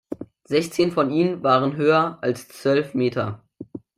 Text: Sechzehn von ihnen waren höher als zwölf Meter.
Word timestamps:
Sechzehn 0.45 0.91
von 0.91 1.11
ihnen 1.11 1.43
waren 1.43 1.75
höher 1.75 2.17
als 2.21 2.47
zwölf 2.47 2.95
Meter. 2.95 3.43